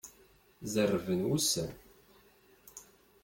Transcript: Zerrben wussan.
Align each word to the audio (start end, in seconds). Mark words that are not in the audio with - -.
Zerrben 0.71 1.21
wussan. 1.29 1.71